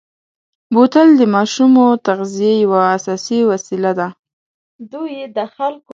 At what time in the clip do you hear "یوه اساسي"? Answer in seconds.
2.63-3.39